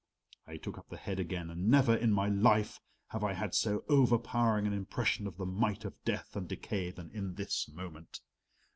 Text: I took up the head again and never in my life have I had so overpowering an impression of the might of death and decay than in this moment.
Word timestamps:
I 0.47 0.57
took 0.57 0.79
up 0.79 0.89
the 0.89 0.97
head 0.97 1.19
again 1.19 1.51
and 1.51 1.67
never 1.69 1.95
in 1.95 2.11
my 2.11 2.27
life 2.27 2.79
have 3.09 3.23
I 3.23 3.33
had 3.33 3.53
so 3.53 3.83
overpowering 3.87 4.65
an 4.65 4.73
impression 4.73 5.27
of 5.27 5.37
the 5.37 5.45
might 5.45 5.85
of 5.85 5.93
death 6.05 6.35
and 6.35 6.47
decay 6.49 6.89
than 6.89 7.11
in 7.11 7.35
this 7.35 7.69
moment. 7.69 8.19